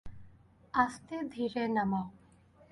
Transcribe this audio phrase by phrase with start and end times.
[0.73, 2.05] আস্তে ধীরে নামাও!